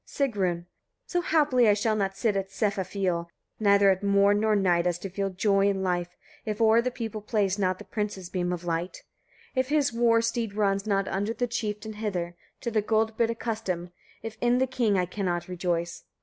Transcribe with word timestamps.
Sigrun. 0.03 0.65
34. 1.05 1.05
So 1.05 1.21
happy 1.21 1.67
I 1.69 1.75
shall 1.75 1.95
not 1.95 2.17
sit 2.17 2.35
at 2.35 2.49
Sefafioll, 2.49 3.27
neither 3.59 3.91
at 3.91 4.01
morn 4.01 4.39
nor 4.39 4.55
night, 4.55 4.87
as 4.87 4.97
to 4.97 5.11
feel 5.11 5.29
joy 5.29 5.67
in 5.67 5.83
life, 5.83 6.15
if 6.43 6.59
o'er 6.59 6.81
the 6.81 6.89
people 6.89 7.21
plays 7.21 7.59
not 7.59 7.77
the 7.77 7.85
prince's 7.85 8.27
beam 8.27 8.51
of 8.51 8.63
light; 8.63 9.03
if 9.53 9.69
his 9.69 9.93
war 9.93 10.19
steed 10.23 10.55
runs 10.55 10.87
not 10.87 11.07
under 11.07 11.35
the 11.35 11.45
chieftain 11.45 11.93
hither, 11.93 12.33
to 12.61 12.71
the 12.71 12.81
gold 12.81 13.15
bit 13.15 13.29
accustomed; 13.29 13.91
if 14.23 14.39
in 14.41 14.57
the 14.57 14.65
king 14.65 14.97
I 14.97 15.05
cannot 15.05 15.47
rejoice. 15.47 16.03